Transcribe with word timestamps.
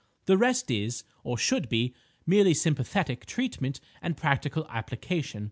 The 0.25 0.35
rest 0.35 0.71
is, 0.71 1.03
or 1.23 1.37
should 1.37 1.69
be, 1.69 1.93
merely 2.25 2.55
sympathetic 2.55 3.23
treatment 3.27 3.79
and 4.01 4.17
practical 4.17 4.65
application. 4.67 5.39